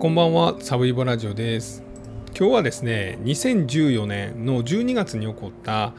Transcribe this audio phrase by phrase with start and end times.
[0.00, 1.82] こんばんは、サブイボラジオです。
[2.34, 5.92] 今日はですね、2014年の12月に起こった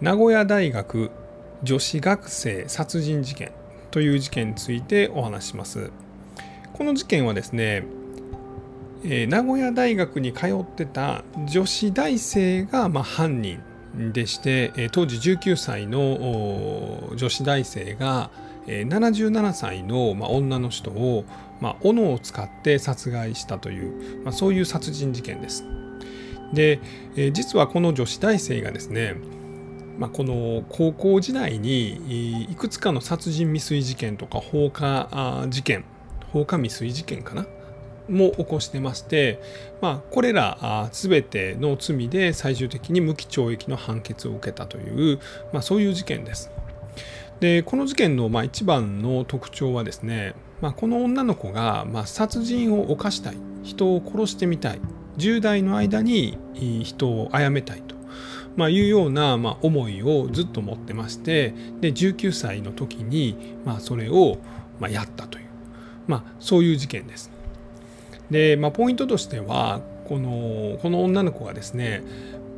[0.00, 1.10] 名古屋大学
[1.64, 3.50] 女子学生殺人事件
[3.90, 5.90] という事件についてお話します。
[6.72, 7.82] この事件はですね、
[9.02, 13.58] えー名古屋大学に通ってた女子大生がまあ犯人
[14.12, 18.30] でして、当時19歳の女子大生が、
[18.66, 21.24] 77歳の、女の人を、
[21.60, 25.64] まあ、斧を使って殺害したという、ま、そういう殺人事件です。
[26.52, 26.80] で、
[27.16, 29.16] え実はこの女子大生がですね、
[29.98, 35.84] まあ、この高校時代にいくつかの殺人未遂事件とか放火事件
[36.32, 37.46] 放火未遂事件かな？
[38.08, 39.40] も起こしてまして、
[39.80, 45.20] まあ、これら全ての罪で最終的に無期懲役の判決を受けたという、
[45.52, 46.50] まあ、そういう事件です。
[47.40, 53.36] でこの事件のまあ一番の特徴はですね、まあ、この女の子がまあ殺人を犯したい。
[53.62, 54.80] 人を殺してみたい。
[55.18, 56.38] 10代の間に
[56.84, 57.94] 人を殺めたいと、
[58.56, 64.38] まあ、いうようなまあ思いをずっと持ってましてで19歳の時にまあそれを
[64.80, 65.46] まあやったという、
[66.08, 67.30] まあ、そういう事件です。
[68.30, 72.02] で、まあ、ポイントとしてはこのこの女の子がですね、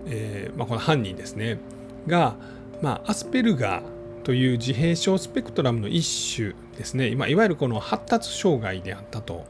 [0.07, 1.59] えーまあ、この犯人ですね
[2.07, 2.37] が、
[2.83, 3.96] まあ、アスペルガー
[4.27, 9.45] という自閉症スペクトラムの一種ですね、まあ、いわゆるこの発達障害であったと、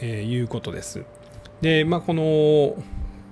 [0.00, 1.02] えーいうことです。
[1.62, 2.80] で、まあ、この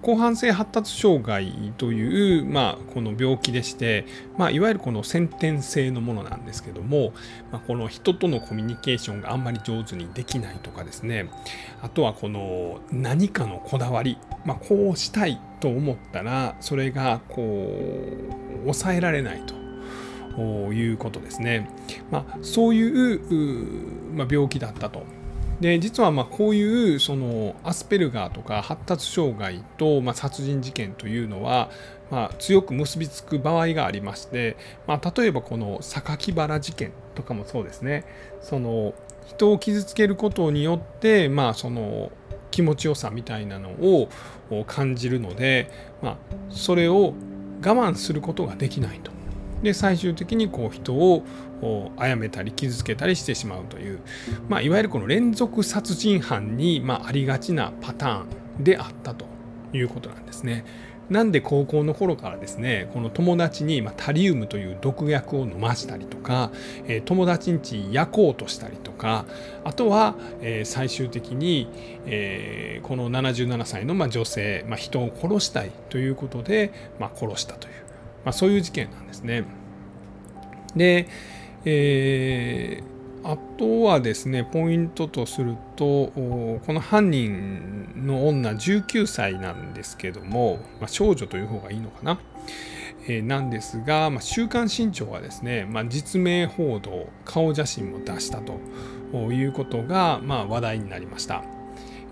[0.02, 7.12] 広範性発達障害という、まあ、この病気でして、まあ、いわゆるこの先天性のものなんですけども、
[7.52, 11.30] まあ、この人とのコミュニケーションがあんまり上手にできないとかですね
[11.80, 17.78] あとはこの何かのこだわり、まあ、こうしたいと思ったらそれがこ
[18.58, 19.61] う抑えられないと。
[20.40, 21.70] いうことですね。
[22.10, 23.20] まあ、そういう
[24.14, 25.04] まあ、病気だったと。
[25.60, 31.70] で実はまこういうそのアスペルガーとか発達障害とま殺人事件というのは
[32.10, 34.56] まあ強く結びつく場合がありまして、
[34.88, 38.04] まあ、例えばこの榊原事件とかもそうですね
[38.40, 38.92] その
[39.24, 42.10] 人を傷つけることによってまあその
[42.50, 44.08] 気持ちよさみたいなのを
[44.66, 45.70] 感じるので、
[46.02, 46.16] まあ、
[46.50, 47.14] それを
[47.64, 49.10] 我慢することができないと。
[49.62, 51.24] で最終的にこう人を
[51.96, 54.00] 殺めたり傷つけたりしてしまうという、
[54.48, 58.24] まあ、いわゆるこの連続殺人犯に、まあ、ありがちなパター
[58.60, 59.26] ンであったと
[59.72, 60.64] いうことなんですね。
[61.10, 66.50] なんで高校の頃からですねこの友達に、タリウムという毒薬を飲ましたりとか、
[67.04, 69.26] 友達んち焼こうとしたりとか
[69.62, 70.14] あとは、
[70.64, 71.68] 最終的に、
[72.82, 77.74] この77歳の、女性、人を殺したいということで、殺したという、
[78.24, 79.44] まあ、そういう事件なんですね。
[80.76, 81.08] で、
[81.64, 82.92] えー
[83.24, 92.18] あとはですねポイントとするとこの犯人の女19歳なんですけども、まあ、少女という方がいいのかな、
[93.06, 98.58] えーなんですが、まあ、週刊新潮はですね、まあ、実名報道顔写真も出したと
[99.32, 101.61] いうことが、まあ、話題になりました。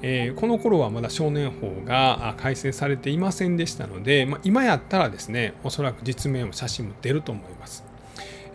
[0.03, 7.85] えーこの頃はまだ少年法が改正されていませんでしたので、まあ、今やったらですねおそらく実名も写真も出ると思います。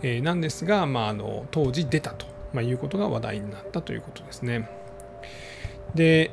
[0.01, 4.69] えーなんですが、まあ、あの当時出たと、まあ、いうことが話題になったということですね。
[5.93, 6.31] で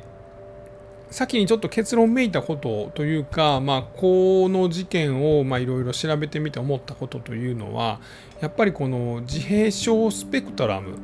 [1.13, 7.99] 先にちょっと結論めいたことというか、まあ、この事件をいろいろ調べてみて思ったことというのは
[8.41, 10.97] やっぱりこの自閉症スペクトラム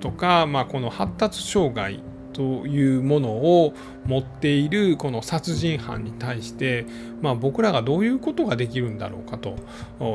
[0.00, 2.02] とか、まあ、この発達障害
[2.38, 3.74] というものを
[4.06, 6.86] 持っているこの殺人犯に対して、
[7.20, 9.56] まあ、僕らがどういうことができるんだろうかと。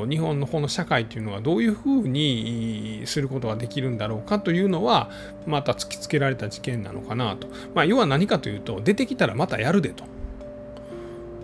[0.08, 5.12] 日本のこの社会というのはどういうふうにすることができるんだろうかというのは
[5.46, 10.06] また突きつけられた事件なのかなと、まあ、要は何かというと出てきたらまたやるでと。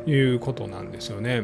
[0.08, 1.44] いうことなんですよね。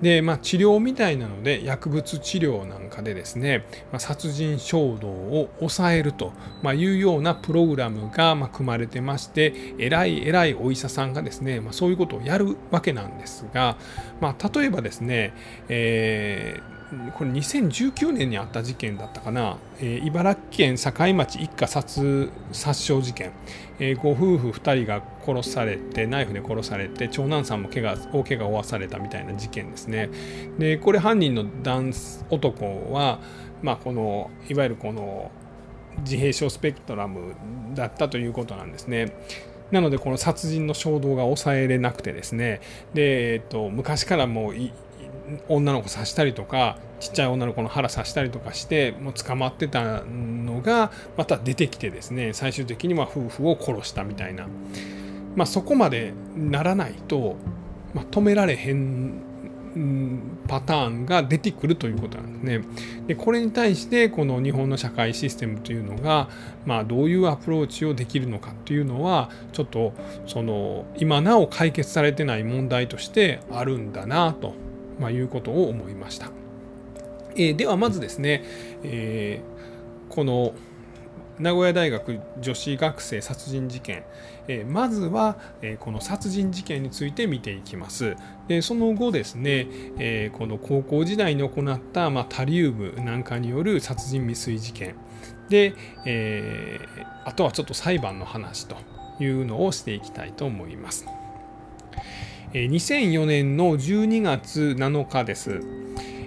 [0.00, 6.32] でまあ、治療みたいなので薬物治療なんかでですね、まあ、殺人衝動を抑えると、
[6.64, 13.76] いうようなプログラムがま組まれてまして偉い偉いお医者さんがですね、まあ、そういうことをやるわけなんですが、
[14.20, 15.34] まあ、例えばですね、
[15.68, 16.77] えー
[17.18, 23.32] これ2019年にあった事件だったかな、えー茨城県境町一家殺殺傷事件、
[23.78, 30.08] えーご夫婦2人が殺されてナイフで殺されて長男さんも怪我大怪我を負わされたみたいな事件ですね。
[30.58, 31.44] でこれ犯人の
[32.30, 33.20] 男は、
[33.62, 35.30] まあ、このいわゆるこの
[35.98, 37.34] 自閉症スペクトラム
[37.74, 39.12] だったということなんですね。
[39.70, 42.60] なのでこの殺人の衝動が抑えれなくてですね。
[42.94, 44.54] で、えっと、昔からもう
[45.48, 54.46] 女の子刺したりとかちっちゃい女の子の腹刺したりとかしてもう捕まってたのがまた出てきてですね最終的には夫婦を殺したみたいな、
[55.36, 57.36] まあ、そこまでならないと、
[57.94, 59.28] まあ、止められへん
[60.48, 62.62] パターンが出てくるということなんですね。
[63.06, 66.28] でこれに対してこの日本の社会システムというのが、
[66.66, 69.92] まあ、どういうアプローチをできるのかというのはちょっと
[70.26, 74.54] その今なお解決されてない問題としてあるんだなと、
[74.98, 76.30] まあ、いうことを思いました。
[77.34, 78.42] えー、ではまずですね、
[78.82, 80.54] えー、この
[81.38, 84.04] 名古屋大学女子学生殺人事件、
[84.48, 88.16] えー、まずは、えー、この殺人事件について見ていきます。
[88.48, 89.68] でその後ですね、
[89.98, 94.96] えー、この高校時代に行った、まあ、タリウムなんかによる殺人未遂事件。
[95.48, 95.72] で、
[96.04, 96.78] え
[97.24, 98.76] あとはちょっと裁判の話と
[99.18, 101.06] いうのをしていきたいと思います。
[102.52, 105.60] 2004年の12月7日です。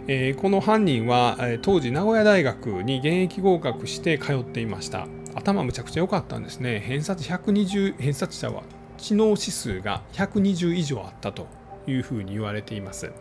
[0.07, 5.07] え、この犯人は、当時名古屋大学に現役合格して通っていました。
[5.33, 6.79] 頭むちゃくちゃ良かったんですね。
[6.79, 8.61] 偏差値120偏差値者は
[8.97, 11.47] 知能指数が120以上あったと
[11.87, 13.11] いうふうに言われています。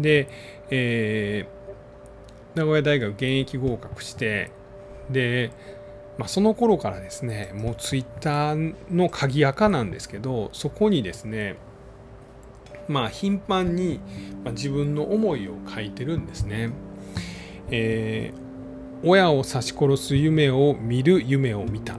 [0.00, 0.28] で、
[0.70, 4.50] えー、名古屋大学現役合格して
[5.10, 5.52] で、
[6.16, 11.56] まあ、その頃からですねもうツイッターの鍵垢なんですけどそこにですね
[12.88, 14.00] まあ、頻繁に
[14.52, 16.70] 自分の思いを書いてるんですね。
[17.70, 21.96] えー、親を刺し殺す夢を見る夢を見た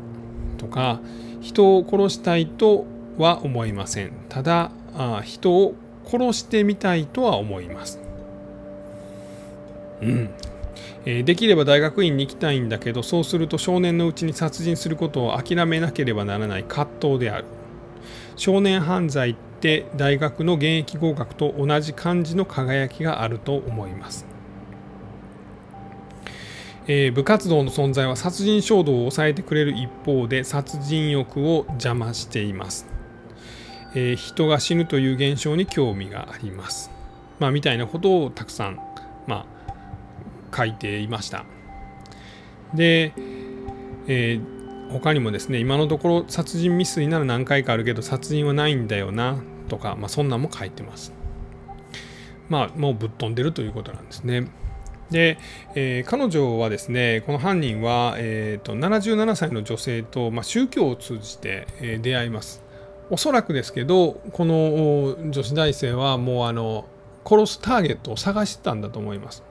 [0.58, 1.00] とか
[1.42, 2.86] 人を殺したいと
[3.18, 5.76] は思いませんただあ人を
[6.06, 8.00] 殺してみたいとは思います。
[10.02, 10.30] うん
[11.06, 17.46] え、できれば大学院に行きたいんだけどそうすると少年のうちに殺人することを諦めなければならない葛藤である
[18.36, 24.26] 少年犯罪て大学の現役合格と同じ感じの輝きがあると思います。
[26.92, 32.88] えー、部活動の存在は殺人衝動を抑えてくれる一方で殺人欲を邪魔しています、
[33.94, 36.90] えー、人が死ぬという現象に興味があります、
[37.38, 38.80] まあ、みたいなことをたくさん、
[39.28, 39.46] ま
[40.52, 41.46] あ、書いていました。
[42.74, 43.14] で、
[44.08, 44.59] えー
[44.90, 49.38] 他にもですね今のところ殺人未遂なら何回かあるけど殺人はないんだよな
[49.68, 51.14] とか、まあ、そんなんも書いてます。
[52.50, 54.48] まあもうぶっ飛んでるということなんですね。
[55.12, 55.38] で、
[55.76, 62.64] えー、彼女はですねこの犯人は、えーと、77歳の女性と、まあ、宗教を通じて、えー、出会います。
[63.12, 66.86] おそらくですけどこの女子大生はもうあの
[67.26, 69.44] 殺すターゲットを探してたんだと思います。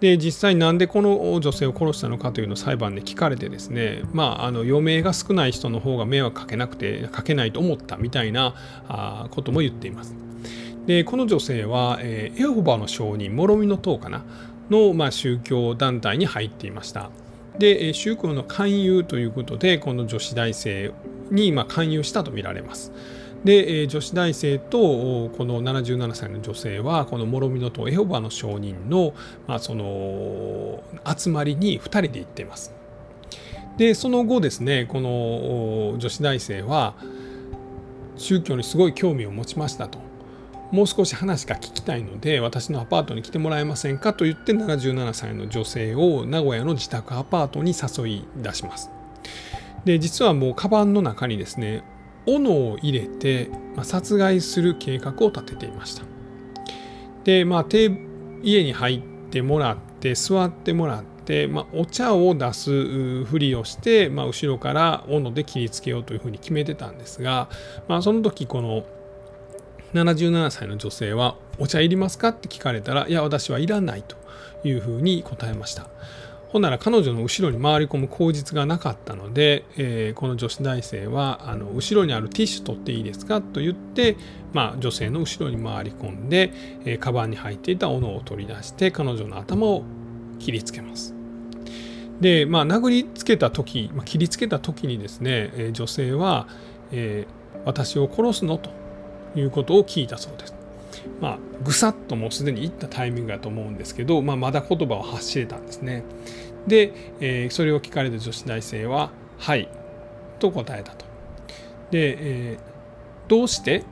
[0.00, 8.54] で実際なんでこの女性を殺したのかというのを裁判で聞かれてですねまああの余命が少ない人の方が迷惑かけなくてかけないと思ったみたいな
[8.88, 10.14] あことも言っています。
[10.86, 14.24] でこの女性は、えー、エホバの証人諸見の塔かな？
[14.68, 17.10] の、まあ、宗教団体に入っていました。
[17.58, 20.92] で宗教の勧誘ということでこの女子大生
[21.30, 22.92] に、まあ、勧誘したとみられます。
[23.44, 29.14] でえ女子大生とこの77歳の女性はこの諸見の塔エホバの証人の,、
[29.46, 30.82] まあその
[31.16, 32.74] 集まりに2人で行っています。
[33.76, 36.94] でその後ですねこの女子大生は
[38.16, 39.98] 宗教にすごい興味を持ちましたと。
[40.70, 48.90] もう少し話が聞きたいので私のアパートに来てもらえませんかと言って77歳の女性を名古屋の自宅アパートに誘い出します。
[49.84, 51.84] で実はもうカバンの中にですね
[52.26, 56.04] 斧を入れて、ま、殺害する計画を立てていました。
[57.24, 57.66] で、まあ、
[58.42, 59.00] 家に入っ
[59.30, 67.48] てもらって座ってもらって、まあ、お茶を出すふりをして、まあ、後ろから斧で切りつけようというふうに決めてたんですが、
[67.88, 68.84] まあ、その時この
[69.94, 74.16] 77歳の女性は「お茶いりますか?」って聞かれたら「いや私はいらない」と
[74.66, 75.86] いうふうに答えました。
[76.54, 84.16] ほんなら彼女の後ろに回り込む口実がなかったので、えー、この女子大生はあの後ろにあるティッシュ取っていいですかと言って、
[84.52, 86.52] まあ、女性の後ろに回り込んで、
[86.84, 89.82] えー、カバンに入っていた斧を取り出して彼女の頭を
[90.38, 91.12] 切りつけます。
[92.20, 96.46] で、まあ、殴りつけた時、まあ、切りつけた時にですね、えー、女性は、
[96.92, 98.70] えー、私を殺すのと
[99.34, 100.54] いうことを聞いたそうです。
[101.20, 106.04] まあ、ぐさっともうすでに言ったタイミングだと思うんですけど、まあ、まだ言葉を発してたんですね。
[106.66, 109.68] で、えー、それを聞かれた女子大生は「はい」
[110.38, 111.04] と答えたと。
[111.90, 112.16] で、
[112.52, 112.60] えー、
[113.28, 113.84] どうして？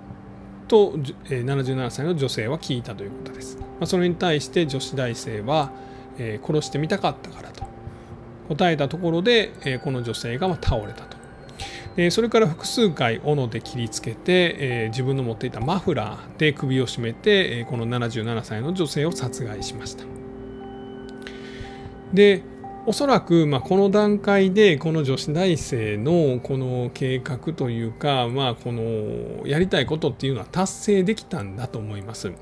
[0.69, 0.95] と、
[1.26, 3.59] えー、77歳の女性は聞いたということです。
[3.59, 5.71] まあ、それに対して女子大生は、
[6.19, 7.64] えー、殺してみたかったからと
[8.49, 11.23] 答えたところで、えー、この女性が倒れたと。
[11.97, 20.05] でそれから複数回斧で切りつけて、えー、自分の持っていたマフラーで首を絞めて、えー、この77歳の女性を殺害しました。
[22.14, 22.43] で
[22.85, 32.33] おそらく、まあ、この段階でこの女子大生のこの計画というか、まあ、このやりたいことっていうのは達成できたんだと思います。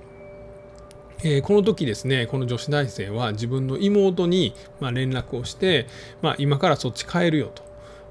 [1.23, 5.87] えー、この時ですねこの女子大生は自分の妹に、まあ、連絡をして、
[6.23, 7.53] まあ、今からそっち帰るよ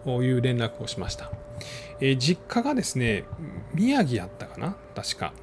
[0.05, 1.31] という連絡をしました、
[1.99, 3.23] えー、実家がですね
[3.73, 5.33] 宮城やったかな確か。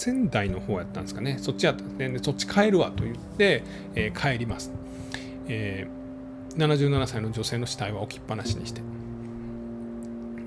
[0.00, 1.36] 仙台の方やったんですかね。
[1.38, 2.18] そっちやったんですね。
[2.22, 3.62] そっち帰るわと言って、
[3.94, 4.72] えー、帰ります、
[5.50, 5.86] え
[6.56, 8.82] 77歳の女性の死体は置きっぱなしにして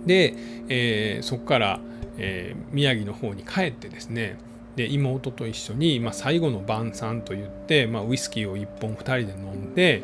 [0.06, 0.36] で、
[0.70, 1.80] えそこから、
[2.18, 4.38] え宮城の方に帰ってですね
[4.76, 10.04] で妹と一緒に、まあ、最後の晩餐といって、まあ、ウイスキーを1本2人で飲んで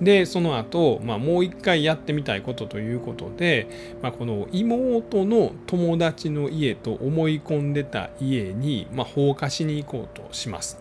[0.00, 10.78] でその後、まあもう一回やってみたいことということで、まあ、この妹の友達の家と思い込んでた家に、まあ、放火しに行こうとします。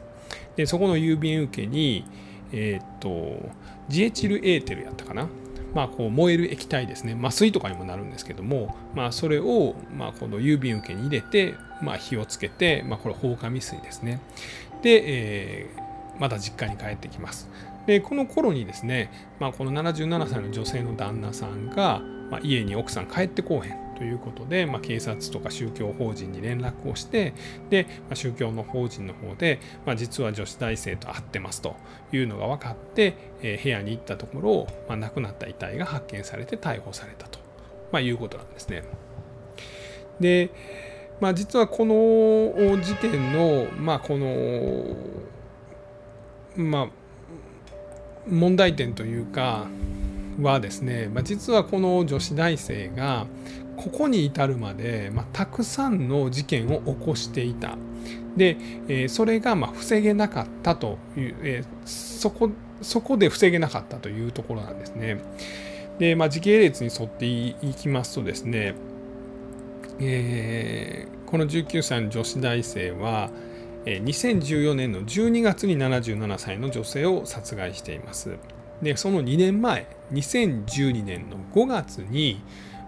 [0.55, 2.05] でそこの郵便受けに、
[2.51, 3.49] えー、っと
[3.87, 5.27] ジエチルエーテルやったかな？
[5.73, 7.15] まあ、こう燃える液体ですね。
[7.19, 11.53] 麻酔とかにもなるんですけども、まあ、それをまあこの郵便受けに入れて、
[11.83, 14.19] まあ、火をつけて、まあ、これ放火未遂ですね。
[14.81, 17.49] で、えー、また実家に帰ってきます。
[17.85, 22.01] でこの頃にですね、まあ、この77歳の女性の旦那さんが、
[22.31, 23.88] まあ、家に奥さん帰ってこうへん。
[23.99, 27.33] ということで、まあ、警察とか宗教法人に連絡をして
[27.69, 31.75] で、まあ、宗教の法人の方で、まあ、実は女子大生と会ってますと
[32.13, 37.39] いうのが分かって、えー、部屋に行ったところ、まあ、亡くなった遺体が発見されて逮捕されたと、
[37.91, 38.83] まあ、いうことなんですね。
[40.21, 40.49] で、
[41.19, 44.95] まあ、実はこの事件の、まあ、この、
[46.55, 46.87] まあ、
[48.29, 49.67] 問題点というか
[50.41, 53.27] はですね、まあ、実はこの女子大生が
[53.75, 57.77] ここに至るまで、まあ、たくさんの事件を起こしていた。
[58.35, 62.49] で、えー、それがまあ防げなかったという、えー、そこ
[62.81, 65.19] そこで防げなかったというところなんですね。
[65.99, 68.73] で、まあ、時系列に沿っていきますとですね、
[69.99, 73.29] えー、この19歳の女子大生は、
[73.85, 78.37] 2014年の12月に77歳の女性を殺害しています。
[78.81, 82.41] で、その2年前、2012年の5月に、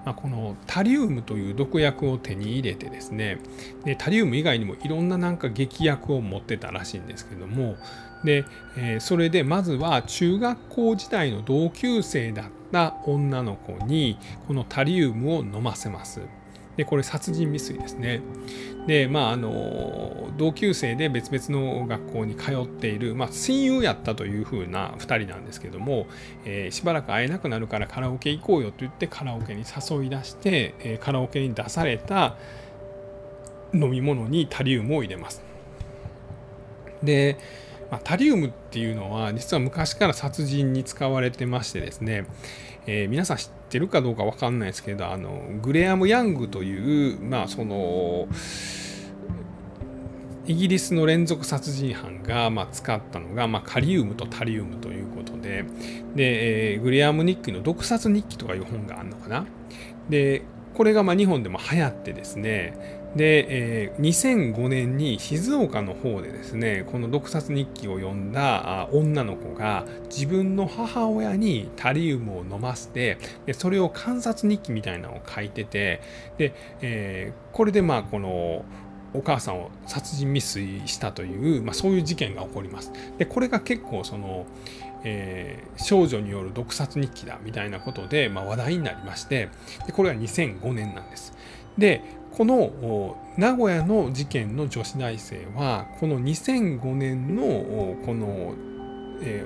[0.06, 3.40] まあ、このタリウムという毒薬を手に入れてですね
[3.86, 7.76] でタリウム以外にもいろんななんか劇薬を持ってたらしいんですけども
[8.24, 8.46] で、
[8.78, 16.22] えー、それでまずは中学校時代の同級生だった女の子にこのタリウムを飲ませます。
[16.78, 18.22] でこれ殺人未遂ですね。
[18.88, 26.08] でまああの同級生で別々の学校に通っている、まあ、親友やったというふうな2人なんですけども、
[26.46, 32.38] えー、しばらく会えなくなるからカラオケ行こうよと言ってカラオケに誘い出して、えー、カラオケに出された
[33.74, 35.42] 飲み物にタリウムを入れます。
[37.04, 37.38] で
[37.92, 42.26] まあ、タリウムっていうのは実は昔から殺人に使われてましてですね、
[42.88, 48.28] えー、皆さん知っててるかどうか分かんないですけどあのグレアム・ヤングというまあその
[50.46, 55.64] イギリスの連続殺人犯が、まあ、使ったのが、まあ、カリウムとタリウムということで
[56.16, 59.46] で、えー、グレアム日記の毒殺日記とかいう本があるのかな。
[60.10, 76.02] でこれがまあ日本でも流行ってですねで、えー、2005年に静岡の方でですねこの毒殺日記を読んだ女の子が自分の母親にタリウムを飲ませてでそれを観察日記みたいなのを書いてて
[76.38, 78.64] で、えー、これでまあこの
[79.14, 82.94] お母さんを殺人未遂したという、まあ、そういう事件が起こります。
[83.18, 84.46] でこれが結構その、
[85.04, 89.50] えー、少女による毒殺日記だみたいなことで、まあ、話題になりまして
[89.86, 91.34] でこれは2005年なんです。
[91.78, 92.02] で
[92.32, 98.56] この名古屋の事件の女子大生はこの2005年のこの、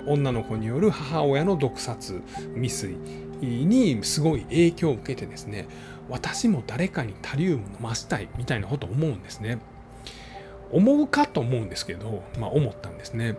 [0.07, 2.21] 女の子による母親の毒殺
[2.55, 2.95] 未遂
[3.41, 5.67] にすごい影響を受けてですね
[6.09, 9.59] 私も誰かにタリウム飲ませたいみたいなことを思うんですね。
[10.71, 13.35] 思うかと思うんですけど、まあ、思ったんですね。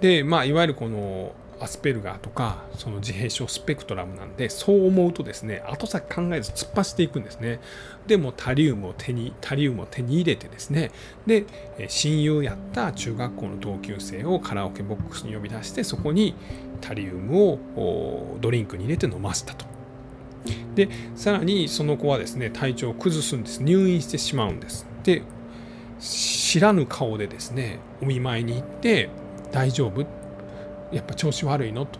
[0.00, 7.60] で、まあ、いわゆるこのアスペルガーとかその自閉症スペクトラムなんでそう思うとですね後先考えず突っ走っていくんですね。
[8.06, 10.90] でもタリウムを手にタリウムを手に入れてですね
[11.26, 11.44] で
[11.88, 16.34] 親友やった中学校の同級生をカラオケボックスに呼び出してそこに
[16.80, 17.38] タリウム
[17.76, 19.66] をドリンクに入れて飲ませたと。
[20.74, 23.62] でさらにその子はですね体調を崩すんです。
[23.62, 24.86] 入院してしまうんです。
[25.04, 25.22] で
[25.98, 29.10] 知らぬ顔でですねお見舞いに行って
[29.52, 30.06] 大丈夫
[30.92, 31.86] やっぱ調子悪いの？
[31.86, 31.98] と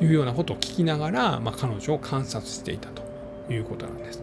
[0.00, 3.02] いうようなことを聞きながら、まあ、彼女を観察していたと
[3.52, 4.22] いうことなんです。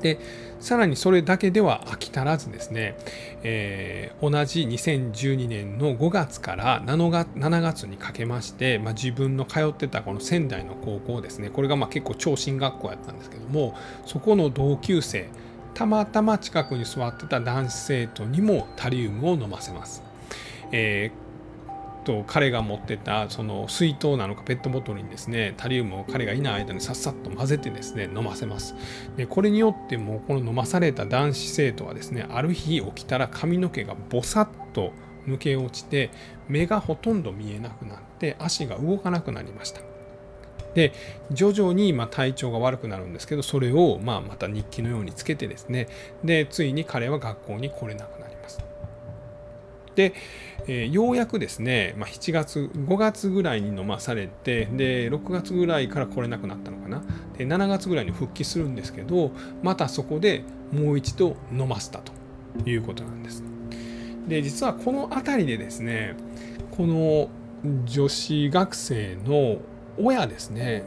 [0.00, 0.18] で
[0.60, 2.96] さらにそれだけでは飽き足らずですね、
[3.42, 13.74] えー、同じ2012年の5月から7月にかけまして、まあ、自分の通ってたこの仙台の高校ですねこれがまあ結構超進学校やったんですけども
[14.06, 15.28] そこの同級生
[15.74, 20.02] たまたま近くに座ってた男子生徒にもタリウムを飲ませます。
[20.72, 21.29] えー
[22.10, 28.74] と彼が持ってたその水筒なのかペットボトルにですねタリウムを彼がいない間にさっさと混ぜてですね飲ませます。
[29.16, 34.92] でこれによってもこの飲まされた男子生徒はですねある日起きたら髪の毛がボサッと
[35.26, 36.10] 抜け落ちて
[36.48, 39.82] 目がほとんど見えなくなって足が動かなくなりました。
[40.74, 40.92] で
[41.32, 45.88] 徐々にま体調が悪くなるんですけどそれをままた日記のようにつけてですね。
[46.24, 48.29] でついに彼は学校に来れなくなります、
[50.66, 57.02] えー、ようやくですね、まあ、7月5月ぐらいに飲まされてで6月ぐらいから来れなくなったのかな。
[57.36, 59.30] で7月ぐらいに復帰するんですけど
[59.62, 62.12] またそこでもう一度飲ませたと
[62.68, 63.42] いうことなんです。
[64.28, 66.16] で実はこの辺りでですね
[66.70, 67.28] この
[67.84, 69.58] 女子学生の
[69.98, 70.84] 親ですね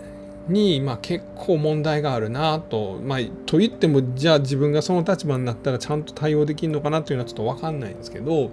[0.47, 8.51] に、まあ、結構問題があるなと、まあ、と言ってもじゃあ自分がその立場になったらちゃんと対応できるのかなというのはちょっと分かんないんですけど、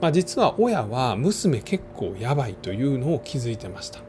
[0.00, 4.00] まあ、実は親は娘結構やばいというのを気づいてました。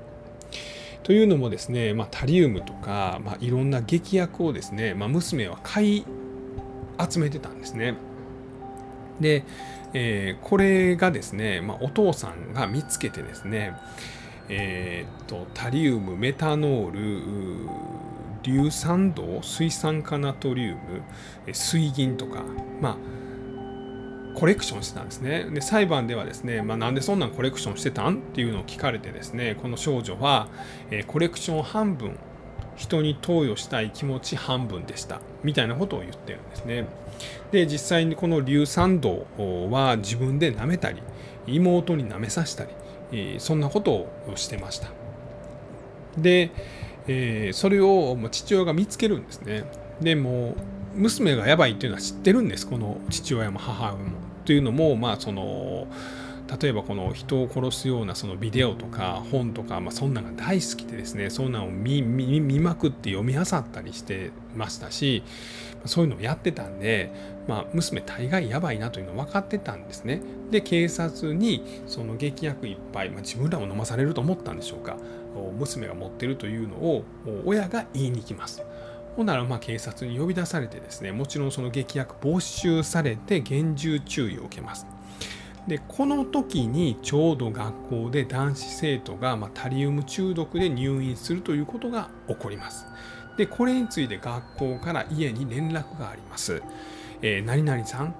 [1.03, 6.05] というのもですね、まあ、タリウムとか、まあ、いろんな劇薬をですね、まあ、娘は買い
[7.09, 7.95] 集めてたんですね。
[9.19, 9.43] で、
[9.93, 13.73] えー、これがですね、まあ、お父さんが見つけてですね、
[14.49, 17.69] えーと、タリウムメタノール
[18.43, 22.43] 硫酸銅水酸化ナトリウム水銀とか
[22.81, 22.97] まあ
[24.39, 25.49] コレクションしてたんですね。
[25.51, 30.47] で裁判ではですね、まあ、なんでそんなんコレクションしてたんっていうのを聞かれてですねこの少女は、
[30.91, 32.17] えー、コレクション半分
[32.77, 36.85] 人に投与したい気持ち半分でしたみたいなことを言ってるんですね。
[37.51, 39.25] で実際にこの硫酸銅
[39.69, 41.01] は自分で舐めたり
[41.45, 42.65] 妹に舐めさせた
[43.11, 44.87] りそんなことをしてました。
[46.17, 46.51] で、
[47.07, 49.65] えー、それを父親が見つけるんですね。
[49.99, 50.55] でも
[50.95, 54.18] 娘がやばいっていうのは知ってるんですこの父親も母親も。
[54.49, 55.85] というのもまあその
[56.59, 62.01] 例えばこの人を殺すようなそのビデオとか本とか、まあ、そんなのが大好きでですねそんなのを見
[62.59, 65.21] まくって読み漁ったりしてましたし
[65.85, 67.13] そういうのをやってたんで、
[67.47, 70.23] まあ、娘大概やばいなというの分かってたんですね。
[70.49, 74.97] で警察にその劇薬いっぱい、まあ、自分らも飲まされると思ったんでしょうか
[75.59, 77.03] 娘が持ってるというのを
[77.45, 78.63] 親が言いに行きます。
[79.15, 84.87] ほんならまあ警察に呼び出されてですねもちろんその劇薬没収されて厳重注意を受けます
[85.69, 92.87] でこの時にちょうど学校で男子生徒が、まタリウム中毒で入院するということが起こります。
[93.37, 96.63] でこれについて学校から家に連絡があります。
[97.21, 98.15] えー、何々さん、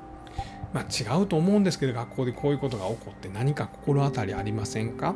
[0.74, 5.16] まあ、違うと思うんですけど学校でこういうことが起こって何か心当たりありませんか、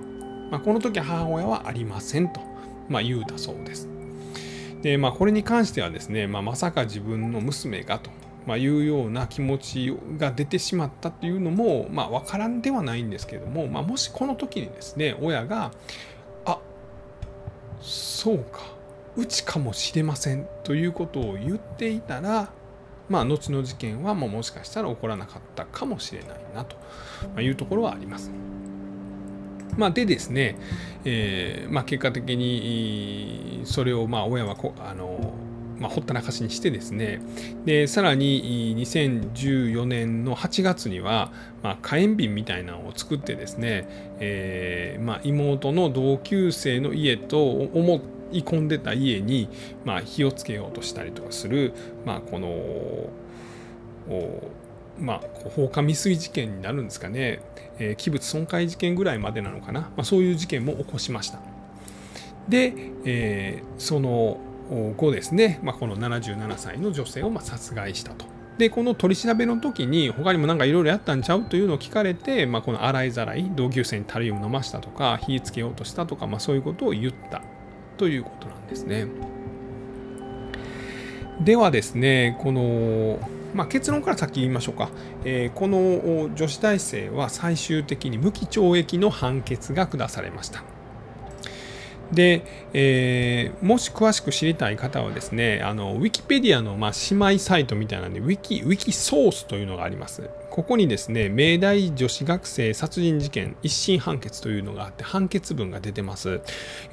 [0.50, 2.42] まあ、この時母親はありませんと、
[2.90, 3.93] まあ、言うたそうです。
[4.84, 8.12] でまあ、これに関してはですね、まあ、まさか自分の娘がと
[8.46, 15.72] まあ、いうような気持ちが出てしまったっていうのも、まあ、分からんではないんですけれども、まあ、もしこの時にですね親が
[16.46, 16.60] 「あ
[17.82, 18.60] そうか
[19.16, 22.52] うちかもしれません」ということを言っていたら
[23.08, 28.32] まあ後の事件はももしかしたら起こらなかったかもしれないなというところはあります。
[29.78, 30.58] まあ、でですね、
[31.06, 35.34] えーまあ、結果的にそれをまあ親はこあの
[35.80, 37.22] まあ、ほったらかしにしてですね
[37.66, 49.50] でさらに2014年の8月には、まあ、火炎瓶みたいなのを作ってですね、えーまあ、妹の同級生の家と思い込んでた家に、
[49.84, 51.74] まあ、火をつけようとしたりとかする、
[52.06, 53.10] まあ、この
[55.00, 57.42] まあ、放火未遂事件になるんですかね、
[57.80, 61.40] えー、器物損壊事件ぐらいまでなのかな、まあ、そういう事件も起こしました。
[62.48, 62.74] で、
[63.06, 64.38] えー、その
[64.98, 68.26] 後ですね、まあ、この77歳の女性をま殺害したと。
[68.58, 77.42] で、この取り調べの時に他にもなんかいろいろやったんちゃうというのを聞かれて、まあ、この洗いざらい、同級生にタリウム飲ましたとか、火つけようとしたとか、まあ、そういうことを言った
[77.98, 79.08] ということなんですね。
[81.42, 83.20] ではですね、この、
[83.54, 84.90] まあ、結論から先言いましょうか、
[85.24, 90.64] えー、この女子大生は最終的に無期懲役の判決が下されました。
[92.14, 100.30] で、えー、もし詳しく知りたい方はですね、あの、ウィキペディアの、まあ、姉妹サイトみたいなんで、ウィキ、ウィキソースというのがあります。
[100.50, 106.42] ここにですね、明大女子学生殺人事件一審判決というのがあって、判決文が出てます。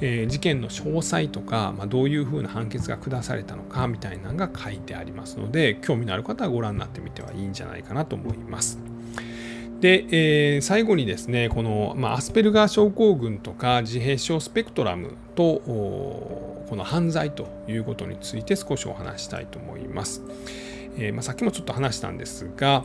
[0.00, 8.89] えー、事件の詳細とか、まあ、どういうふうな判決が下されたのかみたいなのが書いてありますので、興味のある方はご覧になってみてはいいんじゃないかなと思います。
[9.80, 20.22] で、えー、最後にですねこの、まあ、アスペルガー症候群とか自閉症スペクトラムとこの犯罪ということについて少しお話したいと思います。
[20.98, 22.84] えー、まあ、さっきもちょっと話したんですが、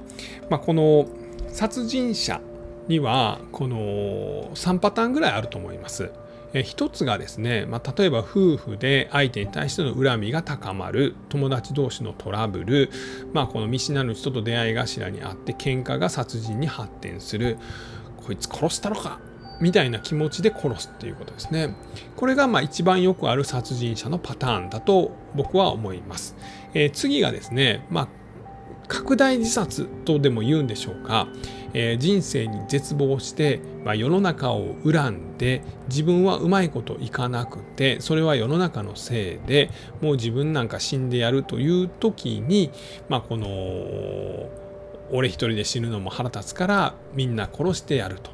[0.49, 1.07] まあ、この
[1.49, 2.39] 殺人者
[2.87, 6.11] にはこの3パターンぐらいあると思います。
[6.55, 12.89] え一つがですね、まあ、例えば夫婦で相手に対しての恨みが高まる友達同士のトラブル、
[13.33, 17.57] まあ、この見知らぬ人と出会い頭にあって喧嘩が殺人に発展する
[18.25, 19.19] こいつ殺したのか
[19.59, 21.75] みたいな気持ちで殺すっていうことですね。
[22.15, 26.35] これがまあ一番よくある殺人者のパターンだと僕は思います。
[26.73, 28.07] えー、次がですね、まあ、
[28.87, 31.27] 拡大自殺とでも言うんでしょうか、
[31.77, 39.69] えー、人生に絶望して、まあ、世の中を恨んで自分はうまいこといかなくてそれは世の中のせいで
[40.01, 42.71] もう自分なんか死んでやるという時に、
[43.09, 43.47] まあ、この
[45.11, 48.31] 俺一人で死ぬのも腹立つからみんな殺してやると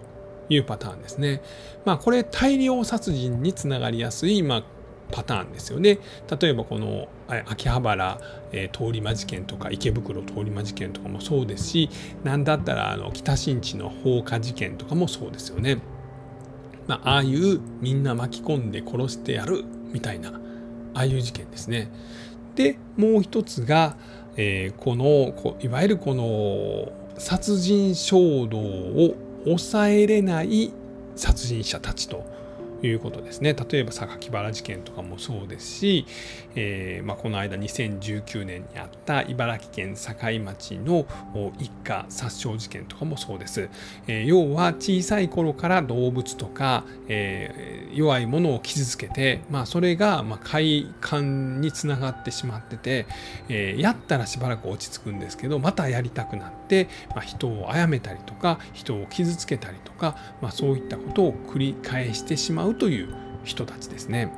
[0.49, 1.41] いうパターンですね。
[1.83, 4.63] まあこれ大量殺人につながりやすい、まあ、
[5.11, 5.99] パターンですよね。
[6.39, 7.07] 例えばこの
[7.47, 8.19] 秋葉原、
[8.51, 11.89] えー、通り魔事件とか池袋通り魔事件とかもそうですし
[12.23, 15.79] 何だったらあの北新地の放火事件とかもそうですよね。
[16.87, 20.29] まあ、ああいうみんな巻き込んで殺してやるみたいな
[20.93, 21.91] ああいう事件ですね。
[22.55, 23.95] でもう一つが、
[24.35, 29.15] えー、このこいわゆるこの殺人衝動を
[29.45, 30.73] 抑えれない
[31.15, 32.25] 殺人者たちと
[32.81, 33.53] いうことですね。
[33.53, 36.05] 例えば榊原事件とかもそうですし、
[36.55, 41.05] えー、まあ、この間2019年にあった茨城県境町の
[41.59, 43.69] 一家殺傷事件とかもそうです。
[44.07, 53.05] えー、要は小さい頃から動物とか、えー、弱いものを傷つけて、まあ、それが快感につながってしまってて、
[53.49, 64.31] えやったらしばらく落ち着くんですけどまたやりたくなって、まあ、人を殺めたりとか人を傷つけたりとか、まあ、そういったことを繰り返してしまうという人たちですね。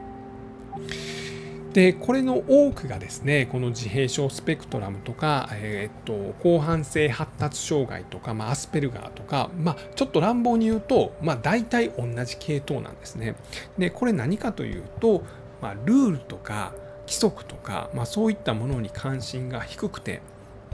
[1.73, 13.35] でこれの多くがですねこの自閉症スペクトラムとか、えー、っと広範性発達障害とか、まあ、アスペルガーとか、まあ、ちょっと乱暴に言うと、まあ、大体同じ系統なんですね。
[13.77, 15.23] でこれ何かというと、
[15.61, 20.21] まあ、ルールとか規則とか、まあ、そういったものに関心が低くて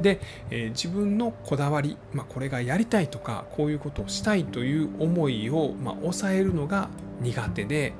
[0.01, 6.89] で、えー、自分のこだわり、まあ、これがやりたいとかこういうことをしたいという思いを、まあ、抑えるのが
[7.21, 7.93] 苦手で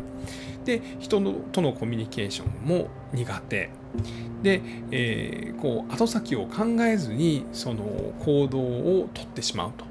[0.66, 3.70] で人のとのコミュニケーションも苦手
[4.44, 7.84] で、えー、こう後先を考えずにその
[8.20, 9.86] 行動をとってしまうと、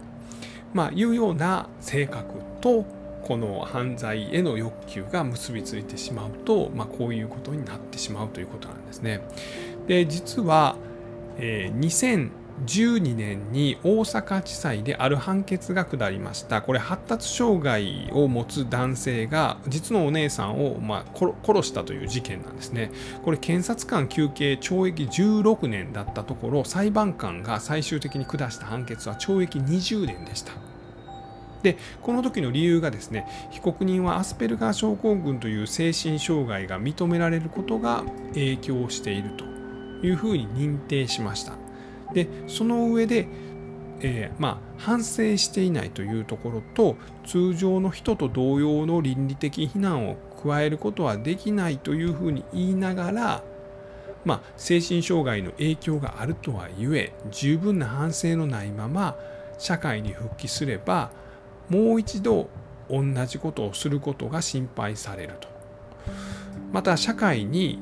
[0.73, 2.85] まあ、いうような性格と
[3.23, 9.21] この犯罪への欲求が結びついてしまうと、まあ、こういうことになってしまうということなんですね。
[9.87, 10.77] で実は、
[11.39, 11.79] えー、
[12.67, 16.63] 2012年に大阪地裁である判決が下りました。
[16.63, 22.91] これ発達障害を持つ男性が実のお姉さんを、まあ、殺したという事件なんですね。
[23.25, 30.53] これ検察官求刑懲役16年だったところ裁判官が最終的に下した判決は懲役20年でした。
[31.63, 39.45] でこの時の理由がですね被告人はアスペルガー症候群という精神障害が認められることが影響していると
[40.07, 41.55] いうふうに認定しました
[42.13, 43.29] でその上で、
[44.01, 53.43] えー、まあ、反省していないというところと通常の人と同様の倫理的非難を加えることはできないというふうに言いながら、
[54.25, 59.17] まあ、精神障害の影響があるとはいえ十分な反省のないまま
[59.59, 61.11] 社会に復帰すれば
[61.69, 62.49] もう一度
[62.89, 65.49] 同じことをすることが心配されると。
[66.73, 67.79] また社会に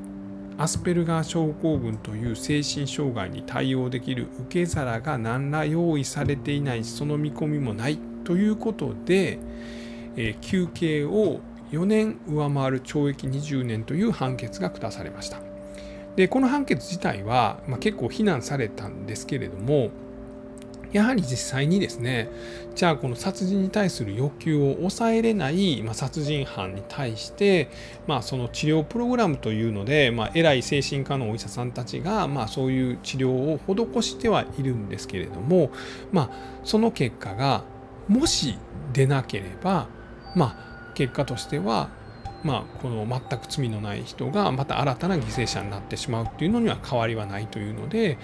[0.59, 9.39] アスペルガー症候群という精神障害に対応できる受け皿が何ら用意されていないその見込みもないということで、
[10.17, 11.41] えー、休刑を
[11.73, 15.41] 4年上回る懲役20年という判決が下されました。
[16.17, 19.91] でこの判決自体は、まあ、結構非難されたんですけれども
[20.97, 22.31] やはり実際にですね
[22.75, 27.69] じゃあこの殺人に対する欲求を抑えれない、まあ、殺人犯に対して、
[28.07, 35.71] まあ、その治療プログラムというので、まあ、偉い精神科のお医者さんたちが、まあ、そういう治療を施してはいるんですけれども、
[36.13, 37.65] まあ、その結果が
[38.09, 38.57] もし
[38.95, 39.89] 出なければ、
[40.35, 40.57] ま
[40.91, 41.91] あ、結果としては
[42.47, 48.19] まあ、この全く罪のない人がまた新たな犠牲者になってしまうっていうのには変わりはないというので、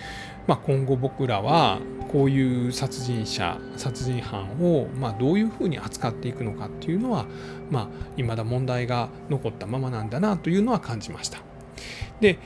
[0.46, 7.26] まあ、今後僕らはこういう殺人者殺人犯をまあどういうふうに扱っていくのかっていうのは、
[7.70, 11.38] まあ、未だ問題が残ったままなんだなというのは感じました。
[12.20, 12.38] で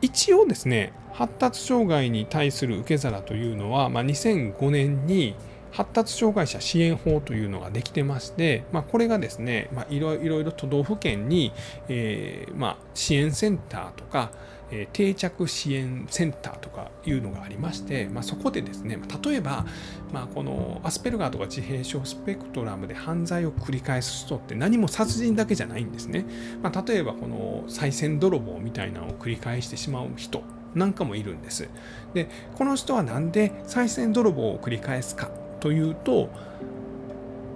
[0.00, 5.34] 一応ですね発達障害に対する受け皿というのは、まあ、2005年に
[5.72, 11.52] 発達障害者支援法というのができてまして、まあ、これがですね、まあ、いろいろ都道府県に、
[11.88, 14.32] えー、まあ、支援センターとか、
[14.70, 19.66] えー、定着支援センターとかいうのがありまして、まあ、そこでですね例えば、
[20.12, 26.24] まあ、このアスペルガーとか自閉症スペクトラムで犯罪を繰り返す人って何も殺人だけじゃないんですね、
[26.62, 30.42] まあ、例えばこの賽銭泥棒みたいなのを繰り返してしまう人
[30.74, 31.68] なんかもいるんです。
[32.14, 35.28] でこの人は何で賽銭泥棒を繰り返すか。
[35.60, 36.28] というと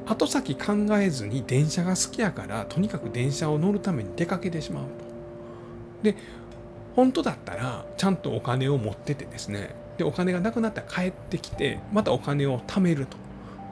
[0.06, 4.90] 後先考えずに電車が好きやからとにかく電車を乗るために出かけてしまうと。
[6.02, 6.16] で
[6.94, 13.16] 本当だったらちゃんとお金を持っててですねでお金がなくなったら帰ってきてまたお金を貯めると。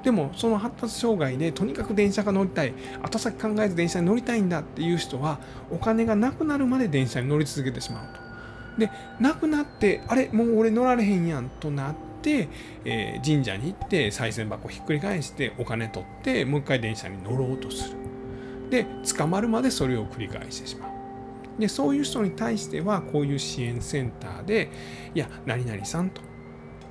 [0.03, 5.39] でもその発達障害でとにかく電車が乗りたい後先考えず電車に乗りたいんだっていう人は
[5.71, 8.21] お金がなくなるまで電車に乗り続けてしまうと。
[8.79, 8.91] で
[9.21, 12.12] なくなってあれもう俺乗られへんやんとなって、
[12.85, 17.97] えー、神社に行って賽銭箱ひっくり返してお金取ってもう一回電車に乗ろうとする。
[18.71, 21.61] で捕まるまでそれを繰り返してしまう。
[21.61, 24.71] でそういう人に対してはこういう支援センターで
[25.15, 26.23] いや何々さんと。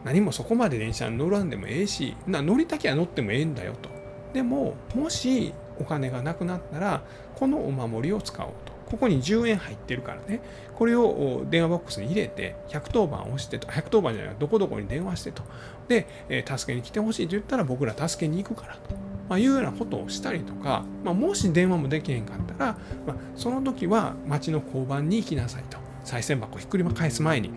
[0.03, 3.89] 何もそこまで電車に乗らんでもええしな乗りたきゃ乗ってもええんだよと。
[4.33, 7.03] でももしお金がなくなったら
[7.35, 8.70] このお守りを使おうと。
[8.91, 10.41] ここに10円入ってるからね、
[10.75, 15.43] これを電話ボックスに入れて、110番押してと、110番じゃない、どこどこに電話してと。
[15.87, 18.81] で、え、助けに来てほしいと言ったら僕ら助けに行くからと。
[19.29, 22.77] まあ、いうようなことをしたりとか、まあ、もし電話もできへんかったら、
[23.07, 25.77] まあ、その時は町の交番に行きなさいと。
[26.03, 27.49] 賽銭箱ひっくり返す前に。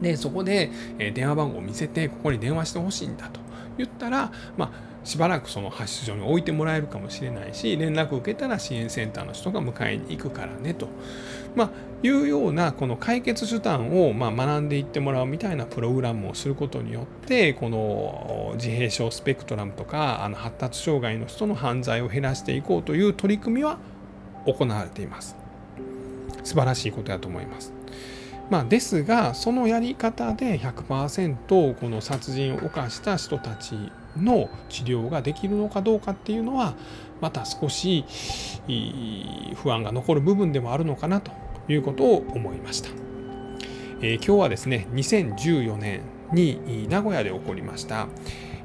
[0.00, 3.40] で、そこで、え、電話番号を見せて、ここに電話してほしいんだと
[3.78, 10.88] 言ったら、まあ、しばらくその発出所に置いてもらえるかもしれないし連絡を受けたら支援センターの人が迎えに行くからねと、
[11.54, 11.70] まあ、
[12.02, 23.78] いうようなこの解決手段をま学んでいってもらうみたいなプログラムをすることによってこの自閉症スペクトラムとかあの発達障害の人の犯罪を減らしていこうという取り組みは
[24.46, 25.36] 行われています。
[26.44, 27.72] 素晴らしいことだと思います。
[28.50, 36.74] まあ、ですがそのやり方で100%この殺人を犯した人たちの治療ができるのかどうかっていうのは
[37.20, 38.04] また少し
[39.54, 41.32] 不安が残る部分でもあるのかなと
[41.68, 42.90] いうことを思いました。
[44.02, 46.00] えー、今日はですね2014年
[46.32, 48.08] に名古屋で起こりました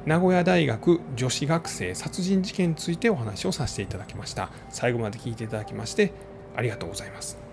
[0.05, 4.51] 名古屋大学女子学生殺人事件についてお話をさせていただきました。
[4.69, 6.13] 最後まで聞いていただきまして
[6.55, 7.44] ありがとうございます。